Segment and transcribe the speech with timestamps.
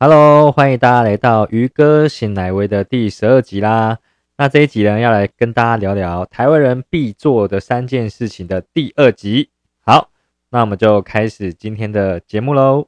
[0.00, 3.98] Hello，欢迎大家来到鱼哥新来威的第十二集啦。
[4.36, 9.50] 那这一集呢，要来跟大家聊聊台湾人必做的三件事情的第二集。
[9.80, 10.10] 好，
[10.50, 12.86] 那我们就开始今天的节目喽。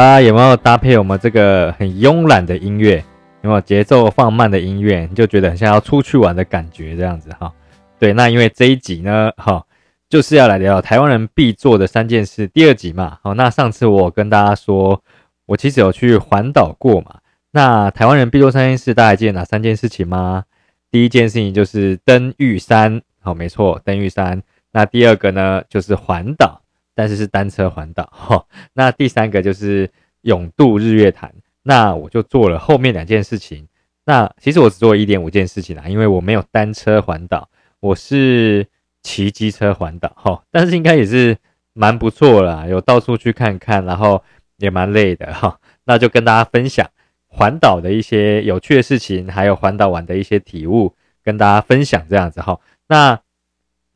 [0.00, 3.04] 啦，有没有搭配我们这个很慵懒的音乐？
[3.42, 5.04] 有没有节奏放慢的音乐？
[5.04, 7.52] 你就觉得很像要出去玩的感觉，这样子哈。
[7.98, 9.62] 对，那因为这一集呢，哈，
[10.08, 13.18] 就是要来聊台湾人必做的三件事，第二集嘛。
[13.22, 15.02] 好，那上次我跟大家说，
[15.44, 17.18] 我其实有去环岛过嘛。
[17.50, 20.44] 那台湾人必做三件事，大家记得哪三件事情吗？
[20.90, 24.42] 第一件事情就是登玉山，好，没错，登玉山。
[24.72, 26.59] 那第二个呢，就是环岛。
[27.00, 33.66] 但是是单车环岛哈，那第三个就是永渡日月潭，那我就做了后面两件事情。
[34.04, 37.48] 那其实我只做一点五件事情啦，因为我没有单车环岛，
[37.80, 38.66] 我是
[39.02, 40.42] 骑机车环岛哈。
[40.50, 41.34] 但是应该也是
[41.72, 44.22] 蛮不错啦，有到处去看看，然后
[44.58, 45.58] 也蛮累的哈。
[45.84, 46.86] 那就跟大家分享
[47.28, 52.60] 环岛的一些有趣的事情，还有环岛玩的一些体悟，跟大家分享这样子哈。
[52.88, 53.18] 那。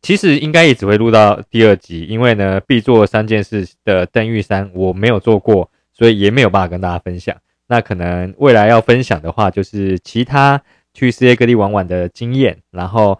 [0.04, 7.34] 其实应该也只会录到第二集，因为呢，必做三件事的登玉山我没有做过，所以也没有办法跟大家分享。
[7.68, 10.60] 那可能未来要分享的话，就是其他
[10.92, 12.58] 去世界各地玩玩的经验。
[12.70, 13.18] 然后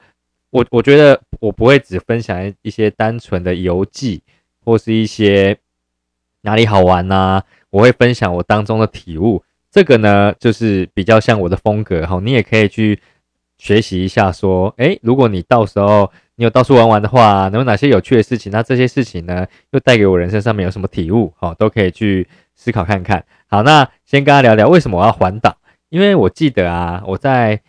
[0.50, 4.22] 我我觉得我不会只分享一些单纯的游记，
[4.62, 5.56] 或是一些
[6.42, 9.42] 哪里好玩呐，我会分享我当中的体悟。
[9.70, 12.20] 这个呢，就是比较像我的风格哈。
[12.22, 13.00] 你也可以去
[13.64, 16.12] 学习一下，说，诶，如果你到时候。
[16.36, 18.50] 你有到处玩玩的话，能有哪些有趣的事情？
[18.50, 21.33] 那这些事情呢，又带给我人生上面有什么体悟？
[21.36, 23.24] 好，都可以去思考看看。
[23.46, 25.56] 好，那先跟大家聊聊为什么我要环岛？
[25.90, 27.61] 因为我记得啊，我在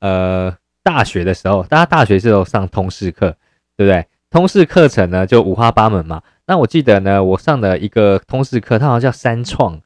[0.00, 3.36] 呃大学的时候，大家大学时候上通识课，
[3.76, 4.06] 对不对？
[4.30, 6.22] 通识课程呢就五花八门嘛。
[6.46, 9.78] 那我记得呢，我上的一个通识课，它好像叫三创、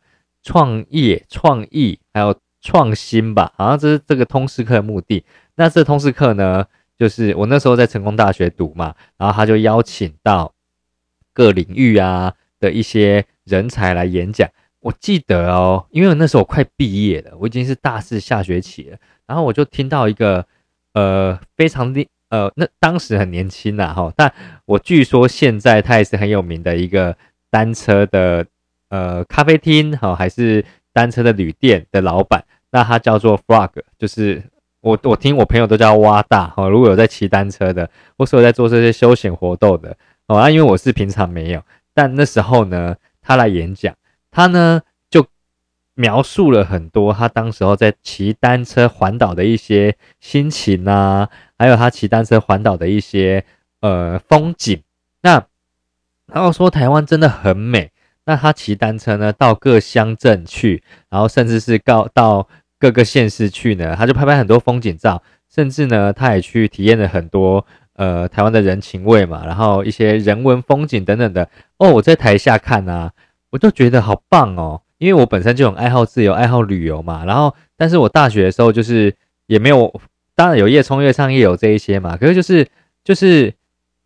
[0.45, 5.25] 创业、创意，还有创新吧，好像这是这个通识课的目的。
[5.59, 6.65] 那这通识课呢？
[6.97, 10.53] 就是我那时候在成功大学读嘛，然后他就邀请到
[11.33, 14.49] 各领域啊的一些人才来演讲。
[14.81, 20.45] 我记得哦，因为那时候我快毕业了，我已经是大四下学期了，然后我就听到一个
[20.95, 24.33] 呃非常的呃那当时很年轻呐哈，但
[24.65, 27.17] 我据说现在他也是很有名的一个
[27.49, 28.45] 单车的
[28.89, 34.43] 呃咖啡厅哈，还是单车的旅店的老板，那他叫做 Frog，就是。
[34.89, 39.95] 我我听我朋友都叫挖大哦，如果有在骑单车的，或是有在做这些休闲活动的
[40.29, 41.63] 哦，啊，因为我是平常没有，
[41.93, 43.95] 但那时候呢，他来演讲，
[44.31, 45.27] 他呢就
[45.93, 51.29] 描述了很多他当时候在骑单车环岛的一些心情啊，
[51.59, 53.45] 还有他骑单车环岛的一些
[53.83, 54.83] 呃风景。
[55.21, 55.45] 那
[56.25, 57.91] 然后说台湾真的很美，
[58.25, 62.49] 那他骑单车呢到各乡镇去，然后甚至是告到。
[62.79, 65.21] 各个县市去呢，他就拍拍很多风景照，
[65.53, 71.49] 甚至呢，他也去体验了很多呃台湾的人情味嘛，然后一些人文风景等等的。
[71.79, 73.13] 哦，我在台下看啊，
[73.51, 77.25] 我就觉得好棒哦，因为我本身就很爱好自由、爱好旅游嘛。
[77.25, 79.13] 然后，但是我大学的时候就是
[79.47, 79.93] 也没有，
[80.37, 82.17] 当然有夜冲、夜唱、夜游这一些嘛。
[82.17, 82.65] 可是就是
[83.03, 83.53] 就是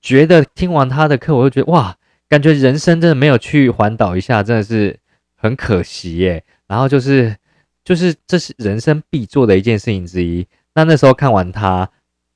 [0.01, 1.95] 觉得听完他的课，我就觉得哇，
[2.29, 4.99] 感觉人生真的没有去环岛一下，真的是
[5.35, 6.43] 很可惜耶。
[6.67, 7.37] 然后就是。
[7.85, 10.47] 就是这是人生必做的一件事情之一。
[10.75, 11.89] 那那时候看完他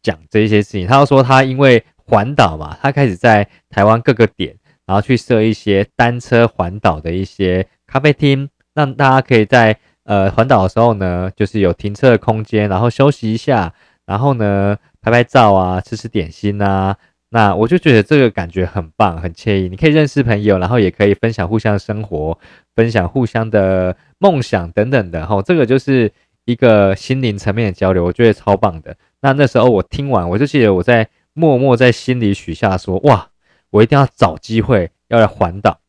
[0.02, 13.72] 讲这些事情，他又说他因为环岛嘛，他开始在台湾各个点，然后去设一些单车环岛的一些咖啡厅，让大家可以在呃环岛的时候呢，就是有停车的空间，然后休息一下，
[14.04, 16.96] 然后呢拍拍照啊，吃吃点心啊。
[17.28, 19.68] 那我就觉得这个感觉很棒，很惬意。
[19.68, 22.38] 你可以认识朋友，然后也可以分享互相生活，
[22.74, 25.26] 分享互相的梦想等等的。
[25.26, 26.12] 吼，这个就是
[26.44, 28.96] 一个心灵层面的交流，我觉得超棒的。
[29.20, 33.28] 那那时候我听完，我就记得我在默默在心里许下说：哇，
[33.70, 35.80] 我一定要找机会要来环岛。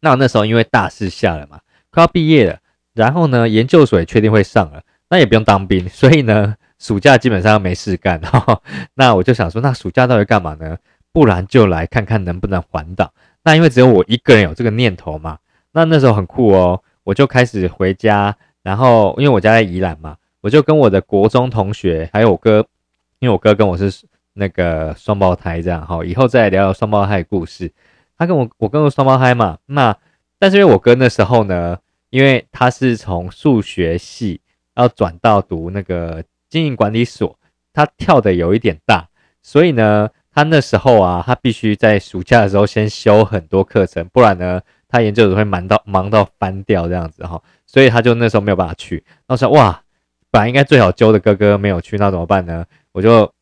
[0.00, 1.60] 那那时候因为大四下了嘛，
[1.90, 2.58] 快要毕业了，
[2.94, 6.56] 然后呢研究所也确定会上了，那也不用当兵，所以呢。
[6.78, 8.60] 暑假基本上没事干哈，
[8.94, 10.76] 那我就想说，那暑假到底干嘛呢？
[11.12, 13.12] 不然就来看看能不能环岛。
[13.42, 15.38] 那因为只有我一个人有这个念头嘛，
[15.72, 22.66] 那那时候很酷哦，我就开始回家，然后因为我家在宜兰嘛，我就跟我的国中同学还有我哥，
[23.20, 23.90] 因为我哥跟我是
[24.34, 27.72] 那个双胞胎这样哈，以后再聊聊双胞胎故事。
[28.18, 29.96] 他跟我我跟我双胞胎嘛，那
[30.38, 31.78] 但是因为我哥那时候呢，
[32.10, 34.40] 因为他是从数学系
[34.74, 37.38] 要转到读那个经营管理所，
[37.72, 39.08] 他跳的有一点大，
[39.42, 40.10] 所以呢。
[40.36, 49.02] 他那时候啊，他必须在暑假的时候先修很多课程，不然呢，他研究所会忙到忙到翻掉这样子哈，所以他就那时候没有办法去。
[49.28, 49.80] 那时候哇，
[50.30, 52.66] 本来应该最好揪的哥哥没有去，那怎么办呢？
[52.92, 53.32] 我就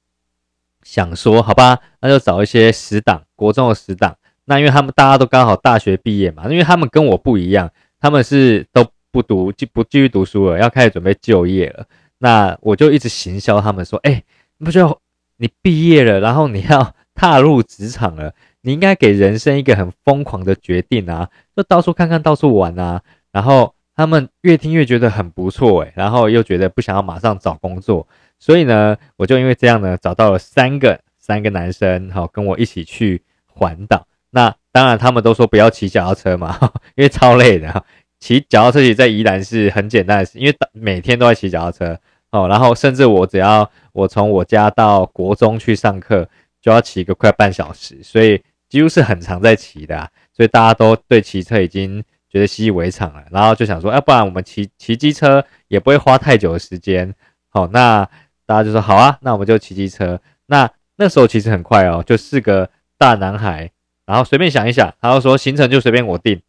[0.84, 4.16] 想说，好吧，那就找一些死党，国中的死党。
[4.44, 7.68] 那因为他们大家都刚好大学毕业嘛，因为他们跟我不一样，
[7.98, 11.84] 他们是都不读，继不继续读书了，要开始准备就业了。
[12.24, 14.22] 那我就一直行销他们说，哎，
[14.56, 14.98] 你不觉得？
[15.36, 18.32] 你毕业了，然后你要踏入职场了，
[18.62, 23.02] 你应该给人生一个很疯狂的决定啊，就到处看看，到处玩啊。
[23.32, 28.06] 然后他们越听越觉得很不错诶，然后又觉得不想要马上找工作，
[28.38, 34.06] 所以呢，我就因为这样呢，找到了三个三个男生，好跟我一起去环岛。
[34.30, 36.56] 那当然他们都说不要骑脚踏车嘛，
[36.94, 37.84] 因为超累的。
[38.20, 41.98] 骑脚踏车其实在宜兰是很简单的事，因为每天都在骑脚踏车。
[42.34, 46.28] 哦，然后甚至我只要我从我家到国中去上课，
[46.60, 57.14] 就要骑个快半小时，所以几乎是很常在骑的，所以大家都对骑车已经觉得习以为常了，然后就想说，要不然我们骑骑机车也不会花太久的时间。
[57.50, 58.04] 好，那
[58.46, 60.20] 大家就说好啊，那我们就骑机车。
[60.46, 63.70] 那那时候其实很快哦，就四个大男孩，
[64.06, 66.42] 然后随便想一想，然后说行程就随便我定。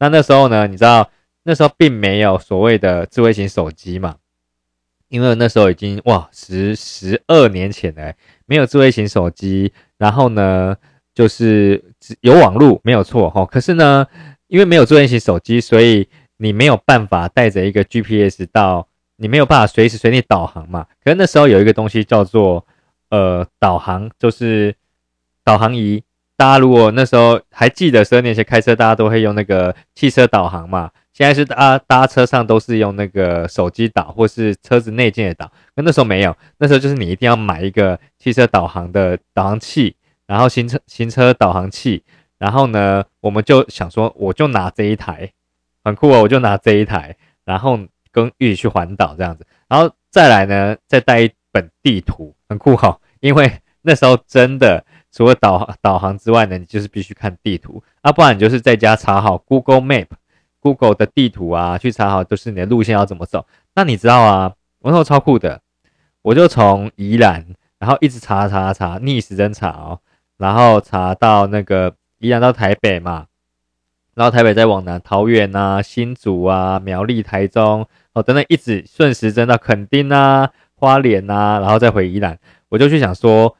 [0.00, 1.08] 那那时候呢，你知道
[1.44, 4.16] 那时候并没有所谓的智慧型手机嘛。
[5.08, 8.12] 因为那时候已经哇十十二年前了，
[8.46, 10.76] 没有智慧型手机，然后呢
[11.14, 11.82] 就是
[12.20, 14.06] 有网络没有错哈，可是呢
[14.46, 20.86] 因为没有智慧型手机，所以你没有办法带着一个 GPS 到，你没有办法随时随地导航嘛。
[21.02, 22.66] 可是那时候有一个东西叫做
[23.10, 24.74] 呃导航，就是
[25.42, 26.02] 导航仪。
[26.38, 30.88] 大家如果那时候还记得十二年前开车，大家都会用那个汽车导航嘛。
[31.12, 35.50] 现在是搭搭车上都是用那个手机导，或是车子内建的导。
[35.74, 39.96] 那那时候没有，那时候就是你一定要买一个汽车导航的导航器，
[40.28, 42.04] 然后行车行车导航器。
[42.38, 45.32] 然后呢，我们就想说，我就拿这一台，
[45.82, 47.76] 很酷哦，我就拿这一台，然后
[48.12, 49.44] 跟一起去环岛这样子。
[49.66, 53.50] 然后再来呢，再带一本地图，很酷哈，因为
[53.82, 60.06] 那时候真的除了导导航之外呢，你就是必须看地图，啊，不然你就是在家查好 Google Map。
[60.60, 63.46] Google 的地图啊，去查好都是你的路线要怎么走。
[63.76, 65.60] 那你知道啊，我那时候超酷的，
[66.20, 67.46] 我就从宜兰，
[67.78, 70.00] 然后一直查查查，逆时针查哦，
[70.36, 73.26] 然后查到那个宜兰到台北嘛，
[74.14, 82.36] 然后台北再往南，桃园啊、新竹啊、苗栗、台中哦等等，一直顺时针到垦丁啊、花莲啊，然后再回宜兰。
[82.68, 83.56] 我就去想说，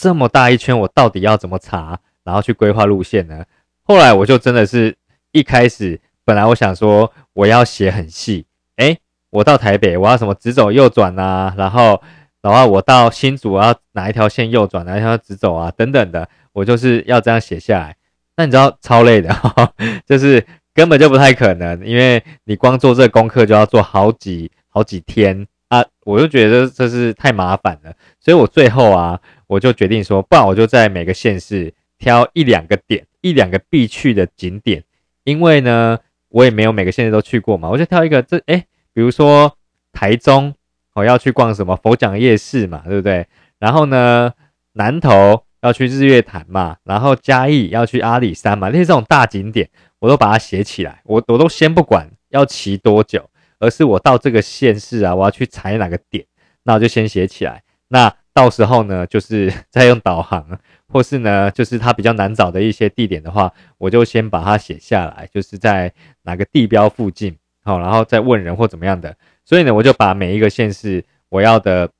[0.00, 3.44] 这么大一圈，我到底要怎么查，然后去规划路线呢？
[3.82, 4.96] 后来我就真的是
[5.32, 6.00] 一开始。
[6.24, 8.44] 本来我想说我要写很细，
[8.76, 8.98] 诶，
[9.30, 12.00] 我到台北我要什么直走右转啊，然后，
[12.42, 17.96] 然后我到新竹我要哪一条线右转，哪一条直走啊，等等的，我就是要这样写下来。
[18.36, 19.34] 那你知道超累的，
[20.06, 34.84] 就是根本就不太可能，因为你光做这个功课就要做好几好几天啊，我就觉得这是太麻烦了，所以我最后啊，我就决定说，不然我就在每个县市挑一两个点，一两个必去的景点，
[35.24, 35.98] 因为呢。
[36.30, 39.56] 我也没有每个县市都去过嘛，我就挑一个这哎，比如说
[39.94, 40.54] 台中，
[40.92, 43.26] 我要去逛什么佛讲夜市嘛，对不对？
[43.58, 44.30] 然后呢，
[44.74, 51.00] 南投要去日月潭嘛，然后嘉义要去阿里山嘛，那些这种大景点，我都把它写起来。
[51.04, 56.26] 我我都先不管要骑多久，而是我到这个县市啊，我要去踩哪个点，
[56.64, 57.62] 那我就先写起来。
[57.88, 60.60] 那到时候呢，就是再用导航。
[60.90, 65.92] 或是呢，就是它比较难找的一些地点的话，我就先把它写下来，就是在
[66.22, 69.14] 哪个地标附近，好，然后再问人或怎么样的。
[69.44, 71.90] 所以呢，我就把每一个县市我要的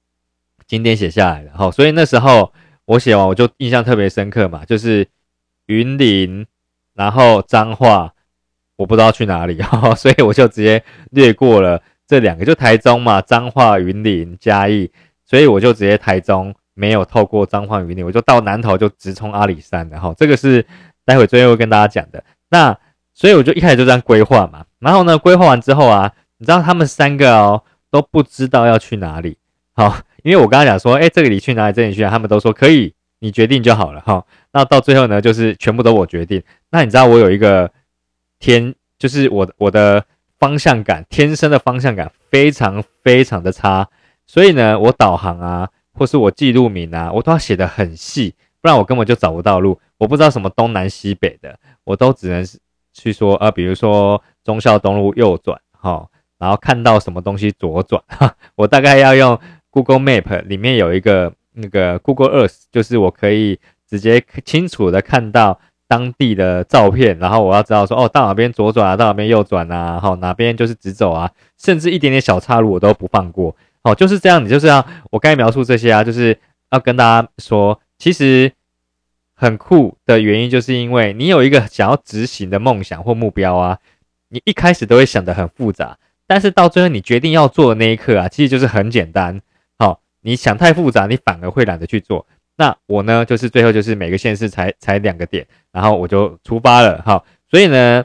[0.66, 2.50] 景点写下来了，好，所以那时候
[2.86, 5.06] 我写完我就印象特别深刻嘛，就是
[5.66, 6.46] 云林，
[6.94, 8.14] 然后彰化，
[8.76, 9.58] 我不知道去哪里，
[9.98, 14.90] 所以我就直接略过了这两个，就台中嘛，彰化、云林、嘉义，
[15.28, 16.54] 所以我就直接台中。
[16.80, 20.64] 没有透过彰化云林，我就到南头就直冲阿里山然后这个是
[21.04, 22.22] 待会最后跟大家讲的。
[22.50, 22.78] 那
[23.12, 24.64] 所以我就一开始就这样规划嘛。
[24.78, 29.38] 然后呢，规划完之后啊，你知道他们三个哦都不知道要去哪里。
[29.72, 34.24] 好，因为我刚刚讲说，哎，这个你去哪里，这里去哪，他们都说可以，你决定就好了哈。
[34.52, 36.40] 那到最后呢，就是全部都我决定。
[36.70, 37.68] 那你知道我有一个
[38.38, 40.04] 天，就是我我的
[40.38, 43.88] 方向感，天生的方向感非常非常的差，
[44.28, 52.46] 所以呢，我导航啊，或是我记录名啊，我都要写的很细，不然我根本就找不到路，我不知道什么东南西北的，我都只能
[52.92, 56.06] 去说，呃，比如说忠孝东路右转，哈，
[56.38, 63.58] 然后看到什么东西左转，哈，我大概要用 Google Map 里面有一个那个 Google Earth，就是我可以
[63.88, 65.58] 直接清楚的看到。
[65.90, 73.56] 当地的照片，然后我要知道说，哦，到哪边左转啊，到哪边右转啊，好，哪边就是直走啊，甚至一点点小岔路我都不放过，
[73.90, 76.38] 哦，就是这样，你就是要我该描述这些啊，就是
[76.70, 78.52] 要跟大家说，其实
[79.34, 83.78] 很酷的原因，就是因为你有一个想要执行的梦想或目标啊，
[84.28, 89.40] 你一开始都会想得很复杂，但是到最后你决定要做的那一刻啊，其实就是很简单，
[89.78, 92.26] 好，你想太复杂，你反而会懒得去做。
[92.56, 98.04] 那我呢，就是最后就是每个县市才才两个点，然后我就出发了，好，所以呢，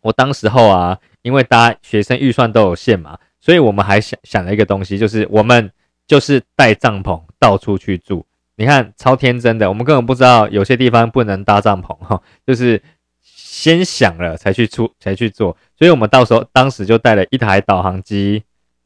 [0.00, 5.72] 我当时候啊，因为大家学生预算都有限嘛，所以我们还想想了一个东西，就是我们
[6.06, 8.26] 就是带帐篷到处去住，
[8.56, 12.82] 你看超天真的，我们根本不知道有些地方不能搭帐篷哈， 就是
[13.22, 18.42] 先想了才去出才去做，所以我们到时候当时就带了一台导航机，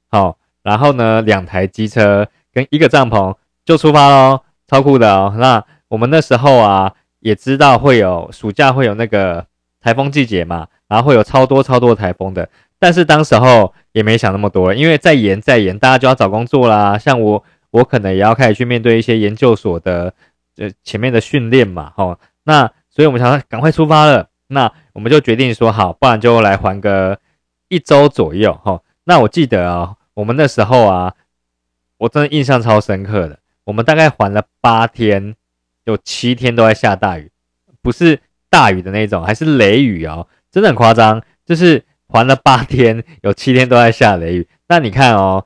[0.09, 4.41] 好，然后呢两台机车跟一个帐篷就出发喽。
[4.69, 5.35] 超酷的哦！
[5.37, 9.45] 那我们那时候啊，也知道会有暑假会有那个
[9.83, 12.49] 台风季节嘛，然后会有超多超多台风的。
[12.79, 16.99] 但是当时候也没想那么多，因为再延再延，大家就要找工作啦。
[16.99, 20.13] 像我，我可能也要开始去面对一些研究所的
[20.57, 22.19] 呃前面的训练嘛，吼。
[22.45, 24.29] 那所以我们想赶快出发了。
[24.49, 27.19] 那我们就决定说好，不然就来还个
[27.69, 28.83] 一周左右，吼。
[29.05, 31.15] 那我记得啊，我们那时候啊，
[31.99, 33.39] 我真的印象超深刻的。
[33.65, 35.35] 我们大概还了八天，
[35.85, 37.31] 有七天都在下大雨，
[37.81, 38.21] 不是
[38.51, 41.23] 大雨的那种，还是雷雨哦，真的很夸张。
[41.47, 44.47] 就是还了八天，有七天都在下雷雨。
[44.69, 45.45] 那你看哦，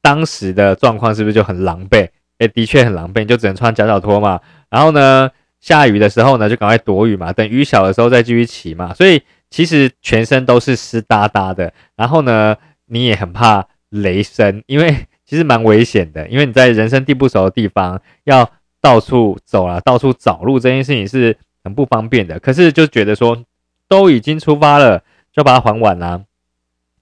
[0.00, 2.08] 当时的状况是不是就很狼狈？
[2.38, 4.40] 哎，的确很狼狈，就只能穿夹脚拖嘛。
[4.70, 5.30] 然后呢，
[5.60, 8.94] 下雨的时候呢，就赶快躲雨嘛，等雨小的时候再继续骑嘛。
[8.94, 11.70] 所以其实全身都是湿哒哒的。
[11.96, 12.56] 然后呢，
[12.86, 14.94] 你也很怕雷声，因为。
[15.26, 22.38] 其实蛮危险的，因为你在人生地不熟的地方，要到处走啊，到处找路，这件事情是很不方便的。
[22.38, 23.42] 可是就觉得说，
[23.88, 25.02] 都已经出发了，
[25.34, 26.24] 就把它还完啦。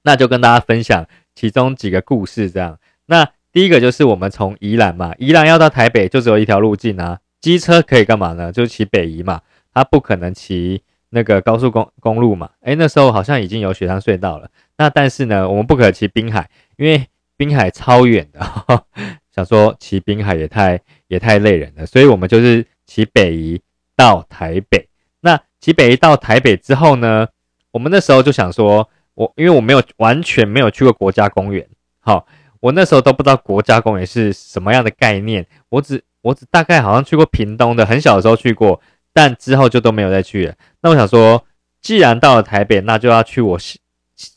[0.03, 2.79] 那就跟大家分享其中几个故事，这样。
[3.07, 8.51] 那第一个就是我们从宜兰嘛，宜兰要到台北就只有一条路径啊，机车可以干嘛呢？
[8.51, 12.51] 就是骑北宜嘛，它不可能骑那个高速公公路嘛。
[12.63, 14.51] 诶，那时候好像已经有雪山隧道了。
[14.79, 18.41] 那但是呢，我们不可骑滨海，因为滨海超远的，
[19.35, 23.61] 想说骑滨海也太也太累人了，所以我们就是骑北移
[23.95, 24.89] 到台北。
[25.21, 27.29] 那骑北移到台北之后呢，
[27.73, 31.67] 我们那时候就想说，我因为我没有完全没有去过国家公园，
[32.01, 32.27] 好，
[32.61, 38.81] 我那时候都不知道国家公园是什么样的概念，我只我只大概好像去过屏东的，很小的时候去过，
[39.13, 40.55] 但之后就都没有再去了。
[40.83, 41.45] 那我想说，
[41.81, 43.59] 既然到了台北，那就要去我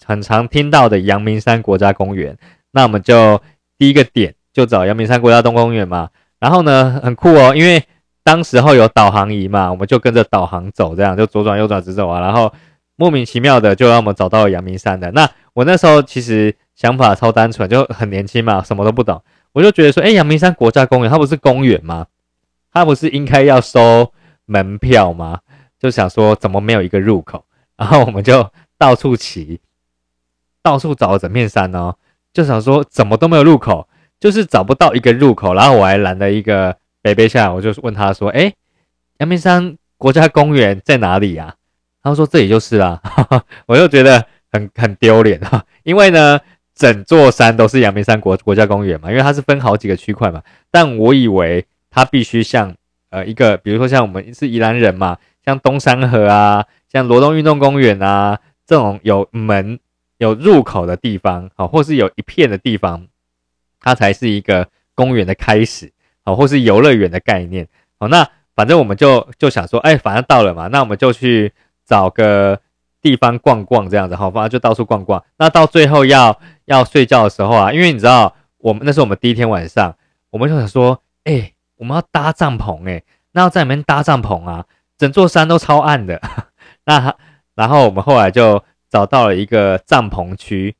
[0.05, 2.35] 很常听到的阳明山国家公园。
[2.71, 3.41] 那我们就
[3.77, 7.83] 第一个点就找阳明山国家东公园嘛，然后呢很酷哦，因为
[8.23, 12.51] 当时候有导航仪嘛，我们就跟着导航走，这样就左转右转直走啊，然后
[12.95, 15.11] 莫名其妙的就让我们找到了阳明山的。
[15.11, 19.21] 那我那时候其实想法超单纯，就很年轻嘛，什么都不懂，
[19.53, 22.07] 我就觉得说，哎，阳明山国家公园它不是公园吗？
[22.71, 24.11] 它不是应该要收
[24.45, 25.39] 门票吗？
[25.79, 27.45] 就想说怎么没有一个入口，
[27.77, 29.59] 然后我们就到处骑，
[30.61, 31.95] 到处找了整片山哦。
[32.33, 33.87] 就想说怎么都没有入口，
[34.19, 38.53] 就是找不到一个入口，然后我还拦了一个北北下来，我就问他说：“哎，
[39.19, 41.55] 阳明山国家公园在哪里呀？”
[42.11, 43.01] 他说：“这里就是啊。
[43.67, 46.39] ”我就觉得很很丢脸哈，因为呢，
[46.73, 50.41] 整座山都是阳明山国国家公园嘛，因为它是分好几个区块嘛。
[50.71, 52.73] 但我以为它必须像
[53.09, 59.79] 呃一个，比如说像我们是宜兰人嘛，像东山河啊，像罗东运动公园啊这种有门。
[60.17, 63.05] 有入口的地方，好，或是有一片的地方，
[63.81, 65.91] 它才是一个公园的开始，
[66.23, 67.67] 好，或是游乐园的概念，
[67.99, 71.51] 好，那反正我们就就想说，哎，反正到了嘛，那我们就去
[71.85, 72.59] 找个
[73.01, 75.23] 地方逛逛，这样子，好，反正就到处逛逛。
[75.37, 79.95] 那到最后要要睡觉的时候啊，因为你知道，我们那是我们第一天晚上，
[80.31, 84.65] 我们就想说，哎，我们要搭帐篷，哎，那要在里面搭帐篷啊，
[84.97, 86.21] 整座山都超暗的，
[86.85, 87.15] 那
[87.55, 88.63] 然后我们后来就。
[88.87, 90.73] 找到了一个帐篷区，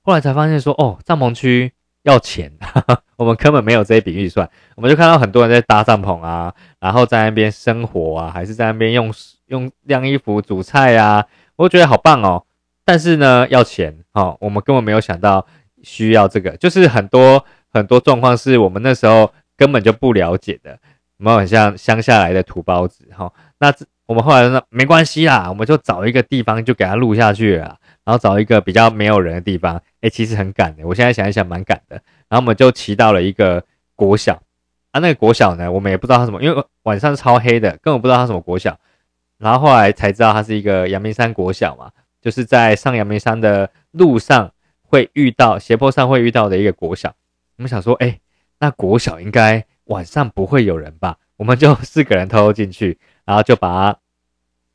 [0.00, 1.70] 后来才发现说，哦，帐篷区
[2.02, 2.50] 要钱，
[3.16, 4.48] 我们根本没有这一笔预算。
[4.76, 9.12] 我们就看到很多人在搭帐篷啊，然后在那边生活啊，还是在那边用
[9.48, 11.26] 用晾衣服、煮菜啊，
[11.56, 12.44] 我觉得好棒哦。
[12.84, 15.46] 但是呢要钱，哦，我们根本没有想到
[15.82, 20.78] 需要这个，就是很多很多状况是我们那时候根本就不了解的，
[21.16, 23.72] 没有很像乡下来的土包子，哈，那
[24.06, 31.96] 我们后来说没关系啦，我们就找一个地方就给他录下去了，然后找一个比较没有人的地方，哎，其实很赶的，我现在想一想蛮赶的，
[32.28, 33.62] 然后我们就骑到了一个
[33.94, 34.40] 国小。
[34.90, 38.78] 啊，那个国小呢，我们也不知道它什么，因为晚上超黑的，根本不知道它什么国小。
[39.38, 41.90] 然后后来才知道它是一个阳明山国小嘛，
[42.20, 44.52] 就是在上阳明山的路上
[44.82, 47.14] 会遇到斜坡上会遇到的一个国小。
[47.56, 48.20] 我们想说，哎，
[48.58, 51.16] 那国小应该晚上不会有人吧？
[51.36, 53.96] 我们就 四个人偷偷进去，然后就把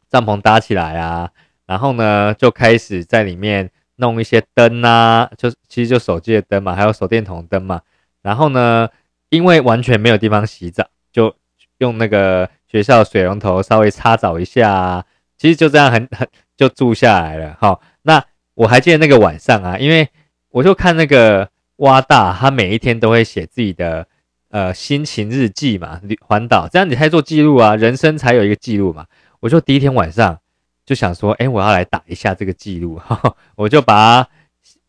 [0.10, 1.30] 帐篷搭起来啊，
[1.66, 7.82] 然后呢就开始在里面弄一些灯啊，就其实就手机的灯嘛，还有手电筒灯嘛，
[8.22, 8.90] 然后呢。
[9.30, 11.36] 因为完全没有地方洗澡，就
[11.84, 15.06] 用那个学校水龙头稍微擦澡一下，
[15.38, 16.26] 其实就这样很很
[16.56, 17.58] 就住下来了。
[17.60, 18.24] 好，那
[18.56, 20.08] 我还记得那个晚上啊，因为
[20.50, 24.08] 我就看那个蛙大，他每一天都会写自己的
[24.50, 29.06] 呃心情日记嘛，环岛这样你才做记录啊，人生才有一个记录嘛。
[29.42, 30.40] 我就第一天晚上
[30.86, 33.02] 就想说，哎，我要来打一下这个记录，
[33.58, 34.26] 我就把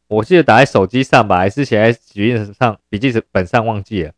[0.07, 4.13] 我记得打在手机上吧，还是写在笔记本上笔记本上忘记了。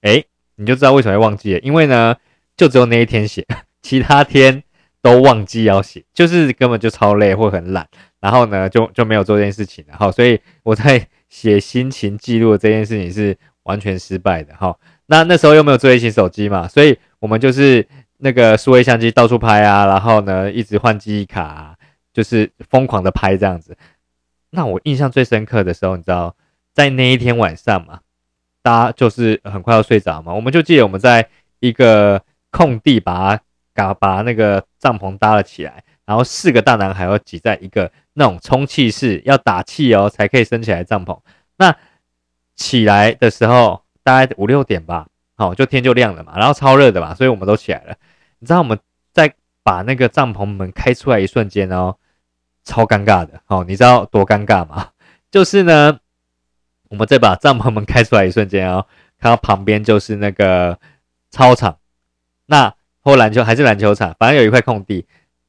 [0.00, 0.24] 哎，
[0.58, 2.16] 你就知道为什么会忘记了，因为呢，
[2.56, 3.46] 就只有那一天写，
[3.80, 4.64] 其他天
[5.00, 7.88] 都忘记要写，就是根本就超累或很懒，
[8.20, 9.94] 然后呢，就就没有做这件事情了。
[9.96, 14.52] 好，所以我在写心情记录这件事情是完全失败的。
[14.56, 17.86] 哈，那那时候又没有智慧型手机嘛，所以我们就是
[18.18, 21.76] 那个数位相机到处拍啊，然后呢，一直换记忆卡，
[22.12, 23.76] 就是疯狂的拍这样子。
[24.50, 26.34] 那我印象最深刻的时候，你知道，
[26.74, 28.00] 在那一天晚上嘛。
[28.62, 31.28] 搭就是很快要睡着嘛，我们就记得我们在
[31.60, 33.38] 一个空地把
[33.74, 41.18] 把把那个帐篷搭了起来，然后四个大男孩要挤在一个那种充气室，要打气哦才可以升起来帐篷。
[41.56, 41.74] 那
[42.56, 47.94] 起来的时候大概五六点吧，好就天就亮了嘛，然后超热的嘛，所以我们都起来了。
[48.40, 48.78] 你知道我们
[49.12, 51.96] 在把那个帐篷门开出来一瞬间哦，
[52.64, 54.90] 超尴尬的哦，你知道多尴尬吗？
[55.30, 56.00] 就是呢。
[56.88, 58.86] 我们再把帐篷门开出来一瞬间哦，
[59.18, 60.78] 看到旁边就是那个
[61.30, 61.78] 操场，
[62.46, 65.06] 那或篮球还是篮球场，反正有一块空地，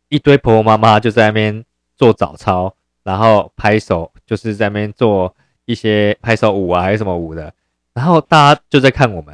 [0.10, 1.64] 一堆婆婆妈妈就在那边
[1.96, 7.54] 做早操，然后拍手，就是在那边做一些拍手舞啊，还是什么舞的，
[7.94, 9.34] 然后大家就在看我们，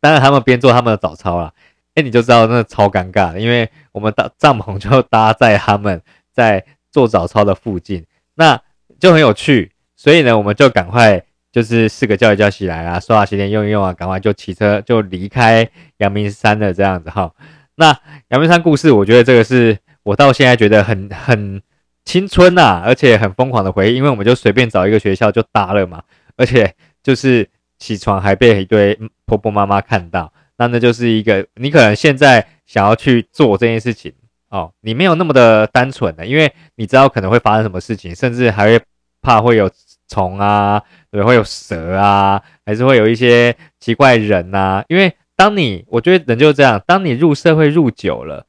[0.00, 1.52] 当然他们边做他们的早操啦，
[1.94, 6.00] 哎，你就知道那超尴尬，因为我们搭帐篷就搭在他们
[6.32, 8.60] 在做早操的附近，那
[8.98, 9.72] 就很有趣。
[10.04, 17.32] 所以呢，我们就赶快就是四个叫一叫起来啊，刷牙洗脸用一用啊，赶快就骑车就离开阳明山的这样子哈。
[17.76, 17.86] 那
[18.28, 21.62] 阳明山故事，我觉得这个是我到现在觉得很很
[22.04, 26.02] 青春呐，而且很疯狂的回忆，因为我们就随便找一个学校就搭了嘛，
[26.36, 34.12] 而且就是起床还被一堆婆婆妈妈看到，那那就是一个你可能现在想要去做这件事情
[34.50, 38.78] 哦，你没有那么的单纯的，因为你知道可能会发生什么事情，甚至还会。
[39.26, 39.70] 怕会有
[40.08, 44.84] 虫啊，对，会有蛇啊，还是会有一些奇怪人呐？
[44.88, 48.46] 因为当你，我觉得人就是这样，当你入社会入久了，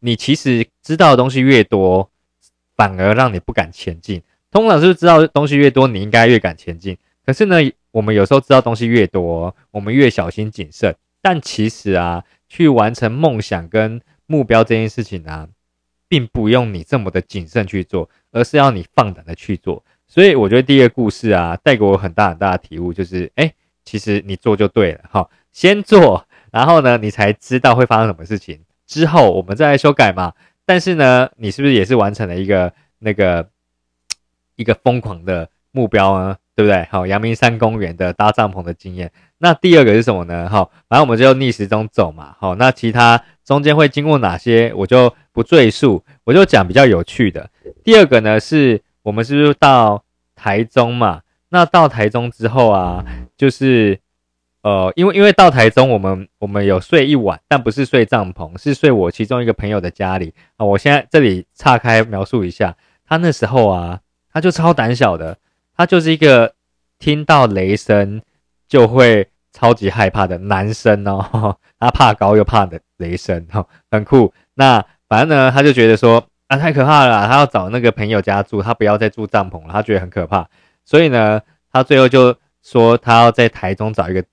[0.00, 2.10] 你其实知道的东西越多，
[2.76, 4.22] 反而让你不敢前进。
[4.50, 6.96] 通常是知道东西越多，你应该越敢前进。
[7.26, 7.56] 可是呢，
[7.90, 10.94] 我们有时候知道东西越多，我们越小心谨慎。
[11.20, 15.48] 但其实啊，去完成梦想跟目标这件事情呢，
[16.08, 19.84] 并不用你这么的谨慎去做，而是要你放胆的去做。
[20.08, 23.52] 所以我觉得第一个故事啊，带给我很大很大的体悟，就是，哎，
[23.84, 30.32] 其实你做就对了，哈，先做，然后呢，你才知道会发生什么事情，之后我们再来修改嘛。
[30.64, 33.50] 但是呢，你是不是也是完成了一个那个
[34.56, 36.36] 一个疯狂的目标呢？
[36.56, 36.88] 对不对？
[36.90, 39.12] 好，阳明山公园的搭帐篷的经验。
[39.36, 40.48] 那第二个是什么呢？
[40.48, 42.34] 好，反正我们就逆时钟走嘛。
[42.40, 47.50] 好，那其他中间会经过哪些，我就不赘述，我就讲比较有趣的。
[47.84, 48.80] 第二个呢是。
[49.08, 50.04] 我们是不是到
[50.36, 51.22] 台中嘛？
[51.48, 53.02] 那到台中之后啊，
[53.38, 53.98] 就是
[54.60, 60.66] 呃，因为因为到台中，我们我们有睡一晚，但不是睡帐篷，是睡我其中一个朋友的家里啊。
[60.66, 65.38] 我现在这里岔开描述一下，他那时候啊，他就超胆小的，
[65.74, 66.52] 他就是一个
[66.98, 68.20] 听到雷声
[68.68, 74.34] 就会超级害怕的男生哦， 他怕高又怕的雷声，哈，很酷。
[74.52, 76.22] 那反正呢，他就觉得说。
[76.48, 77.26] 啊，太可怕了！
[77.28, 80.48] 他要找那个朋友家住，他不要再住帐篷了，他觉得很可怕。
[80.84, 84.24] 所以呢，他最后就说他要在台中找一个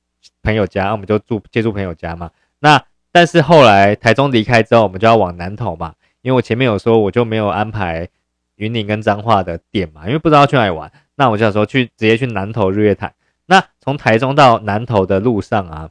[0.41, 2.31] 朋友家，那我们就住借住朋友家嘛。
[2.59, 8.07] 那但是后来台中离开之后，我们就要往南投嘛，因为我前面有说我就没有安排
[8.55, 13.13] 云林跟彰化的点嘛，因为不知道去哪里玩，那我就想说去直接去南投日月潭。
[13.47, 15.89] 那从台中到南投的路上啊，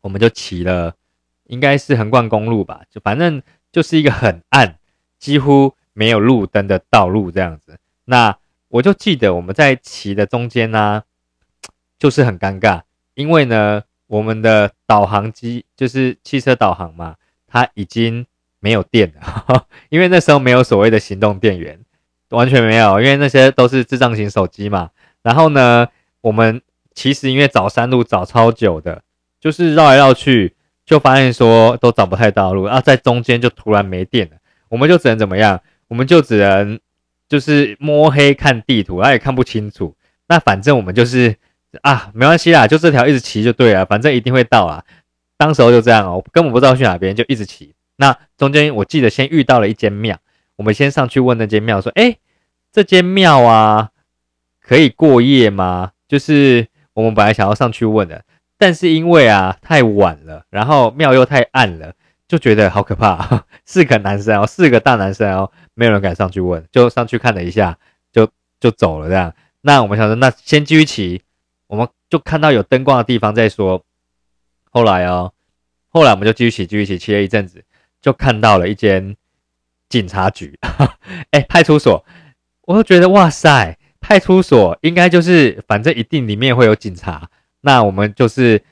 [0.00, 0.94] 我们就骑了，
[1.44, 4.78] 应该是横贯公路吧，就反正就是一个很暗，
[5.18, 7.78] 几乎没有路灯的道路这样子。
[8.04, 8.36] 那
[8.68, 11.02] 我就记得我们在骑的中间呢，
[11.98, 12.82] 就是很尴尬，
[13.14, 18.26] 因为呢，我们的导航机就是汽车导航嘛，它已经
[18.60, 21.80] 没有电了， 因为那时候没有所谓的行动电源，
[22.30, 24.90] 完全没有，因为那些都是智障型手机嘛。
[25.22, 25.88] 然后呢？
[26.22, 26.60] 我们
[26.92, 29.00] 其实因为找山路找超久的，
[29.40, 34.36] 就是绕来绕去，就发现说都找不太到路啊，在中间就突然没电了，
[34.68, 35.60] 我们就只能怎么样？
[35.88, 36.78] 我们就只能
[37.28, 39.94] 就是摸黑看地图，他也看不清楚。
[40.28, 41.36] 那反正我们就是
[41.82, 44.84] 啊，没关系啦，就这条一直骑就对了，反正一定会到啊。
[45.36, 47.74] 当时候就这样哦，根本不知道去哪边，就一直骑。
[47.96, 50.18] 那中间我记得先遇到了一间庙，
[50.56, 52.16] 我们先上去问那间庙说：“哎，
[52.72, 53.90] 这间庙啊，
[54.60, 58.24] 可以过夜吗？”就是我们本来想要上去问的，
[58.58, 61.94] 但是因为啊太晚了，然后庙又太暗了，
[62.28, 63.44] 就觉得好可怕。
[63.64, 67.78] 四个男生哦，四个大男生哦，没有人敢上去问，就上去看了一下，
[68.12, 68.28] 就
[68.60, 69.34] 就走了这样。
[69.60, 71.22] 那我们想说，那先继续骑，
[71.66, 73.84] 我们就看到有灯光的地方再说。
[74.70, 75.32] 后来哦，
[75.88, 77.64] 后来我们就继续骑，继续骑，骑了一阵子，
[78.00, 79.16] 就看到了一间
[79.88, 80.58] 警察局，
[81.30, 82.04] 哎，派出所，
[82.62, 83.78] 我就觉得哇塞。
[83.98, 87.28] 派出所应该就是，反正一定里面会有警察。
[87.62, 88.62] 那我们就是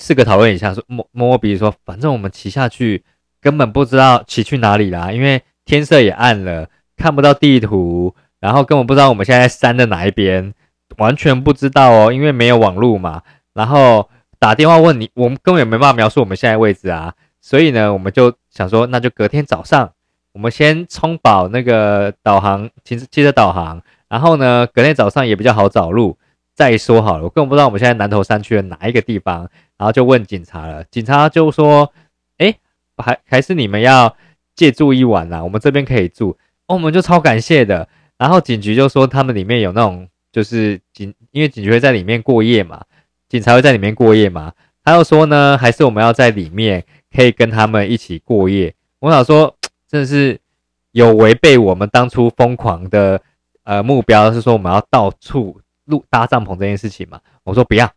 [0.00, 3.04] 四个讨论一下，说摸摸鼻，说反正我们骑下去
[3.38, 10.54] 根本不知道骑去哪里啦，因为天色也暗了，看不到地图，然后根本不知道我们现在山的哪一边，
[10.96, 13.20] 完全不知道哦，因为没有网络嘛。
[13.52, 14.08] 然后
[14.38, 17.14] 打电话问你，我们根本也没办法描述我们现在位置啊。
[17.42, 19.92] 所以呢，我们就想说，那就隔天早上，
[20.32, 23.82] 我们先充饱那个导航，汽汽车导航。
[24.08, 26.16] 然后呢，隔天早上也比较好找路。
[26.60, 30.84] 再说好了，我根本不知道我们现在南头山区的哪一个地方，然后就问警察了。
[30.90, 31.90] 警察就说
[32.36, 32.54] ：“哎，
[32.98, 34.14] 还还是你们要
[34.54, 36.36] 借住一晚啦，我们这边可以住。”
[36.68, 37.88] 哦，我们就超感谢的。
[38.18, 42.84] 然后警局就说他们里面有那种，就是警，因为警局会在里面过夜嘛，
[43.26, 44.52] 警察会在里面过夜嘛。
[44.84, 48.74] 他又说呢，还是我们要在里面可以跟他们一起过夜。
[48.98, 49.56] 我想说，
[49.88, 50.38] 真的是
[50.92, 53.22] 有违背我们当初疯狂的。
[53.62, 57.20] 呃，目标是说我们要到处录搭帐篷这件事情嘛？
[57.42, 57.90] 我说不要，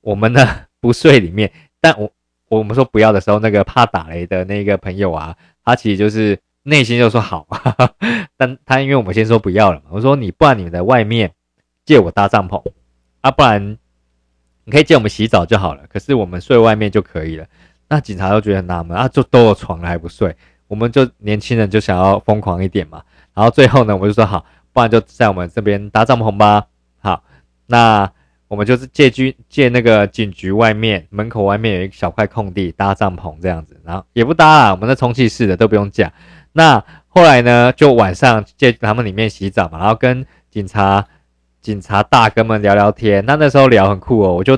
[0.00, 0.46] 我们呢
[0.80, 1.50] 不睡里面。
[1.80, 2.10] 但我
[2.48, 7.46] 我们说不要的时候，那个怕打雷的那个朋友啊，他其实就是内心就说好，
[8.36, 11.32] 但他因为我们先说不要了嘛，我说你不然你们在外面
[11.84, 12.62] 借我搭帐篷
[13.20, 13.78] 啊，不然
[14.64, 15.84] 你可以借我们洗澡就好了。
[15.88, 17.46] 可是我们睡外面就可以了。
[17.88, 20.34] 那警察都觉得纳闷啊，就都有床了还不睡？
[20.66, 23.02] 我们就年轻人就想要疯狂一点嘛。
[23.32, 24.44] 然后最后呢，我就说好。
[24.72, 26.66] 不然就在我们这边搭帐篷吧。
[27.66, 28.10] 那
[28.48, 36.12] 我们就是借居借那个警局外面门口外面有一小块空地搭帐篷这样子，然后也不搭啦，我们那充气式的都不用架。
[36.52, 41.04] 那后来呢，就晚上借他们里面洗澡嘛，然后跟警察
[41.60, 43.24] 警察大哥们聊聊天。
[43.26, 44.56] 那那时候聊很酷哦，我就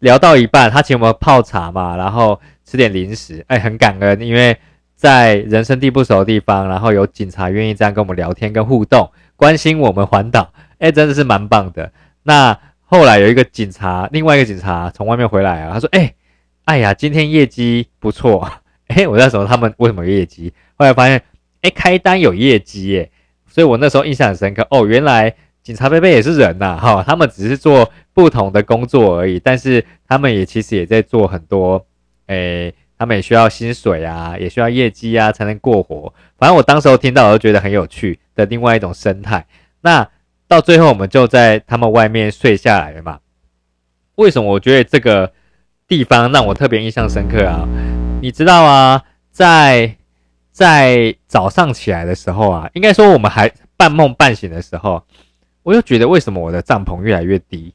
[0.00, 4.56] 聊到一半，他请我们泡茶嘛，然后吃点零食，哎，很感恩，因为
[4.94, 9.10] 在人生地不熟的地方，然后有警察愿意这样跟我们聊天跟互动。
[9.36, 11.90] 关心我们环岛，哎，真的是蛮棒的。
[12.26, 16.12] 那后来有一个警察，另外一个警察从外面回来啊，他说：“哎，
[16.64, 18.50] 哎呀，今天业绩不错。”
[18.88, 20.52] 哎，我那时候他们为什么有业绩？
[20.76, 21.22] 后来发现，
[21.62, 23.10] 哎，开单有业绩耶，
[23.48, 24.66] 所以我那时候印象很深刻。
[24.70, 31.86] 哦，原来警察贝贝也是人呐，哈，他们只是做不同的工作而已，但是他们也其实也在做很多，
[32.26, 32.72] 哎。
[32.98, 36.10] 他们也需要薪水啊，也需要业绩啊，才能过活。
[36.38, 39.44] 反正我当时候听到，我就觉得很有趣的另外一种生态。
[39.82, 40.08] 那
[40.48, 43.20] 到最后，我们就在他们外面睡下来了嘛？
[44.16, 45.32] 为什么我觉得这个
[45.86, 47.66] 地方让我特别印象深刻啊？
[48.22, 49.96] 你知道啊，在
[50.52, 55.02] 在早上起来的时候啊，应该说我们还半梦半醒的时候，
[55.62, 57.74] 我就觉得为什么我的帐篷越来越低，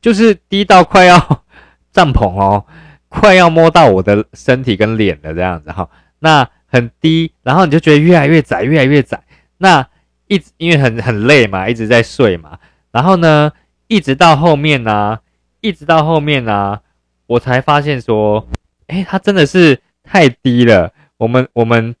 [0.00, 1.44] 就是低到快要
[1.92, 2.64] 帐篷哦。
[3.08, 5.88] 快要摸到我的身体跟脸了，这样子哈，
[6.18, 9.22] 那很低，然后你就觉得越来越窄，越来越窄。
[9.58, 9.86] 那
[10.26, 12.58] 一直因为很很累嘛，一直在睡嘛，
[12.90, 13.52] 然后呢，
[13.88, 15.20] 一直到后面呢，
[15.60, 16.80] 一直到后面呢，
[17.26, 18.48] 我才发现说，
[18.86, 20.92] 哎，它真的是太低了。
[21.16, 21.94] 我们我们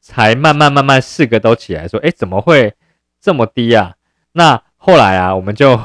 [0.00, 2.74] 才慢慢慢慢四个都起来说，哎，怎么会
[3.20, 3.94] 这么低啊？
[4.32, 5.80] 那后来啊，我们就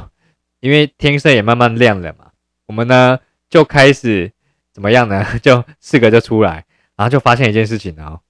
[0.60, 2.32] 因为天色也慢慢亮了嘛，
[2.67, 4.32] 我们呢就开始。
[4.74, 5.22] 怎么样呢？
[5.44, 6.63] 就四个就出来，
[6.96, 8.22] 然后就发现一件事情哦，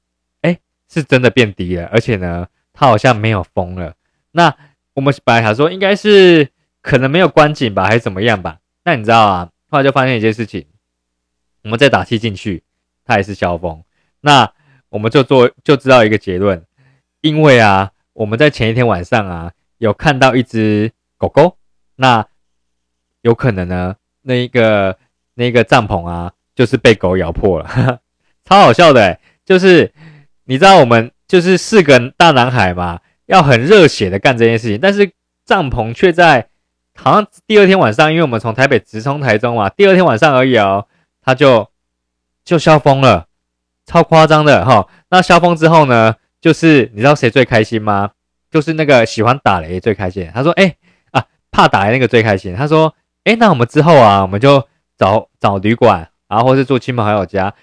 [0.42, 0.58] 哎，
[0.92, 3.96] 是真的变低了，而且呢，它好像没有风了。
[4.32, 4.56] 那
[4.94, 6.50] 我们本来想说应该是
[6.82, 8.60] 可能没有关紧吧，还是怎么样吧？
[8.84, 9.50] 那你知道啊？
[9.70, 10.66] 后来就发现一件事情，
[11.64, 12.64] 我们再打气进去，
[13.06, 13.84] 它也是消风。
[14.22, 14.52] 那
[14.90, 16.66] 我们就做就知道一个结论，
[17.22, 21.58] 因为啊，我们在前一天晚上啊，有看到一只狗狗，
[21.96, 22.26] 那
[23.22, 24.98] 有可能呢，那一个
[25.36, 28.02] 那个帐篷啊，就是被狗咬破了，
[28.44, 29.94] 超好笑的，就是
[30.44, 35.14] 你知道我们就是四个大男孩嘛，要很热血的干这件事情，但是
[35.46, 36.50] 帐篷却在
[36.94, 40.88] 好像第二天晚上，因为我们从台北直冲台中嘛，第二天晚上而已哦，
[41.22, 41.70] 他就
[42.44, 43.28] 就消风了。
[43.86, 46.18] 超夸张的哈，那消风之后呢？
[46.42, 48.12] 就是你知道谁最开心吗？
[48.50, 50.30] 就是那个喜欢打雷最开心。
[50.34, 50.76] 他说：“哎
[51.12, 54.68] 啊，怕打雷那个最开心。”他说：“哎，那我们之后啊，我们就
[54.98, 57.54] 找找旅馆，然后或是住亲朋好友家。”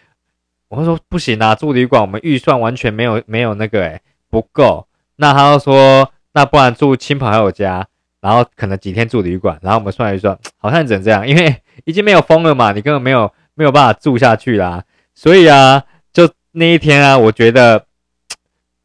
[0.69, 4.01] 我说：“不行啊，住旅馆我们预算完全没有没有那个哎
[4.31, 7.87] 不够。”那他又说：“那不然住亲朋好友家，
[8.21, 14.85] 然后可能几天住旅馆，然后我们算一算，好像只能这样，因为 已经没有风了嘛，你根本没有没有办法住下去啦。
[15.15, 17.85] 所以啊。”就那一天啊，我觉得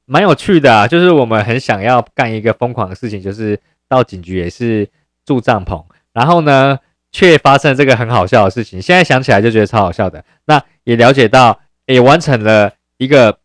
[0.05, 4.87] 蛮有趣的啊，就是我们很想要干一个疯狂的事情，就是到警局也是
[5.25, 6.77] 住帐篷，然后呢，
[7.11, 8.79] 却发生这个很好笑的事情。
[8.79, 10.23] 现在想起来就觉得超好笑的。
[10.45, 13.39] 那也了解到，也完成了一个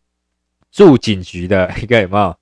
[0.71, 2.37] 住警局的一个有没有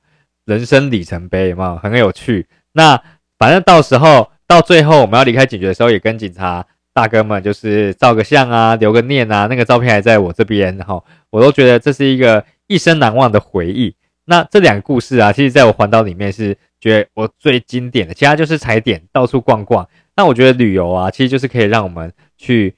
[0.45, 1.51] 人生里程碑？
[1.51, 2.47] 有没有很有趣？
[2.73, 3.03] 那
[3.39, 6.67] 反正到时候到最后我们要离开警局的时候，也跟警察。
[6.93, 13.95] 大哥们就是照个相啊，留个念啊，那个照片还在我这边，哈，我都觉得这是一个一生难忘的回忆。
[14.25, 19.87] 那这两个故事啊，其实在我环岛里面是觉得我最经典的，其他就是踩点，到处逛逛。
[20.17, 22.75] 那我觉得旅游啊，其实就是可以让我们去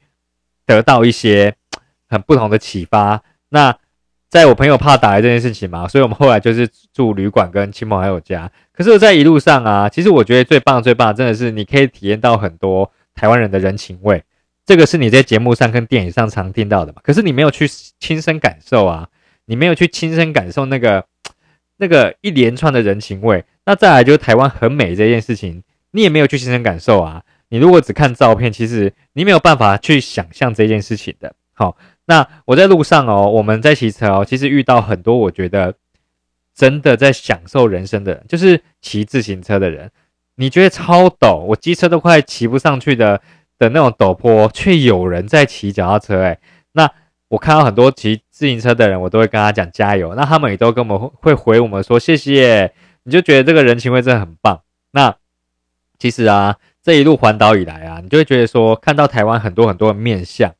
[0.67, 1.55] 得到一些
[2.09, 3.23] 很不同的启发。
[3.51, 3.77] 那
[4.29, 8.51] 在我朋友怕打雷这件事情嘛，所以我们后来就是住旅馆跟亲朋好友家。
[8.73, 12.91] 可是我在一路上啊，其实我觉得最棒最棒，真的是你可以体验到很多。
[13.15, 14.23] 台湾人的人情味，
[14.65, 17.01] 这个是你在节目上跟电影上常听到的嘛？
[17.03, 17.67] 可是你没有去
[17.99, 19.09] 亲身感受啊，
[19.47, 21.05] 你没有去亲身感受那个
[21.79, 23.45] 那个一连串的人情味。
[23.67, 27.25] 那再来就是台湾很美这件事情，你也没有去亲身感受啊。
[27.49, 31.35] 你如果只看照片，其实你没有办法去想象这件事情的。
[31.55, 31.77] 好，
[32.09, 35.75] 那我在路上哦，我们在骑车哦，其实遇到很多我觉得
[36.55, 39.91] 真的在享受人生的人，就是骑自行车的人。
[40.37, 43.21] 你觉得超陡，我机车都快骑不上去的
[43.59, 46.39] 的那种陡坡，却有人在骑脚踏车，诶，
[46.73, 46.91] 那
[47.29, 54.63] 我看到很多骑自行车的人，我都会跟他讲加油，那他们也都跟我们会回我们说谢谢，你就觉得这个人情味真的很棒。
[54.93, 55.15] 那
[55.99, 60.55] 其实啊，这一路环岛以来啊，你就会觉得说，看到台湾很多很多的面相，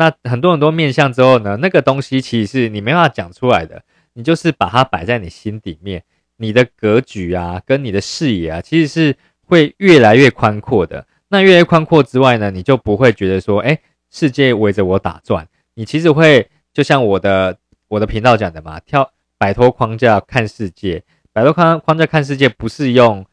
[0.00, 3.82] 那很多很多面相之后呢，那个东西其实是你没办法讲出来的，
[4.14, 6.02] 你就是把它摆在你心底面。
[6.38, 9.14] 你的格局啊，跟你的视野啊，其实是
[9.46, 11.06] 会越来越宽阔的。
[11.28, 13.78] 那越来越宽阔之外呢，你就不会觉得说，哎，
[14.10, 15.46] 世界围着我打转。
[15.74, 17.58] 你其实会就像我的
[17.88, 21.02] 我的频道讲的嘛，跳摆脱框架看世界，
[21.34, 23.26] 摆脱框框架看世界，不是用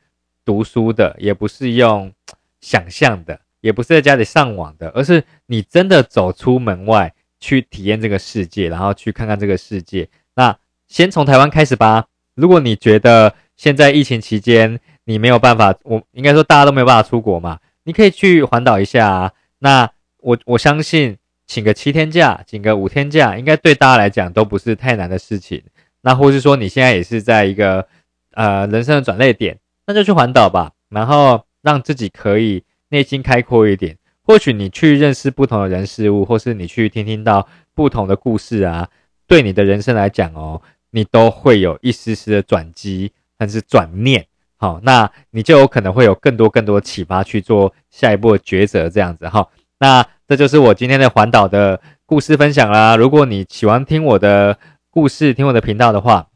[0.43, 2.11] 读书的，也不是用
[2.59, 10.07] 想象的，也不是在家里上网的，而是你真的走出门外去体验这个世界，然后去看看这个世界。
[10.35, 12.05] 那先从台湾开始吧。
[12.35, 19.05] 如果你觉得现在疫情期间你没有办法，我应该说大家都没有办法出国嘛，你可以去环岛一下。
[19.05, 19.31] 啊。
[19.59, 25.61] 那我我相信请个七天假，请个五天假，应该对大家来讲都不是太难的事情。
[26.03, 27.85] 那或是说你现在也是在一个
[28.31, 33.97] 呃人生的转捩点，那就去环岛吧，然后让自己可以内心开阔一点。
[34.23, 38.89] 或许你去认识不同的人事物，或是你去听听到不同的故事啊，
[39.25, 40.61] 对你的人生来讲哦。
[40.91, 49.47] 你都会有一丝丝的转机，但是转念，好，那你就有可能会有更多更多启发去做下一步的抉择，这样子哈。
[49.79, 52.95] 那这就是我今天的环岛的故事分享啦。
[52.95, 54.57] 如果你喜欢听我的
[54.89, 56.29] 故事，听我的频道的话，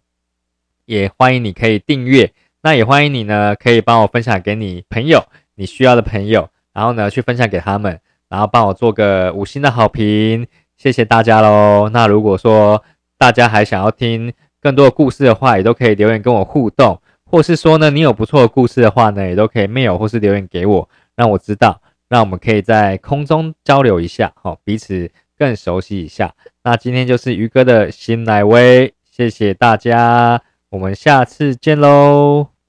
[0.85, 5.25] 也欢迎你可以订阅，那也欢迎你呢可以帮我分享给你朋友，
[5.61, 11.87] 你需要的朋友，然后呢去分享给他们，然后帮我做个五星的好评，谢谢大家喽。
[11.93, 12.83] 那如果说
[13.15, 26.33] 大家还想要听，更多的故事的话，也都可以留言跟我互动，或是说呢，你有不错的故事的话呢，也都可以 mail 或是留言给我，让我知道，让我们可以在空中交流一下，好，彼此更熟悉一下。
[26.63, 32.60] 那今天就是鱼哥的新来威，谢谢大家，我们下次见喽。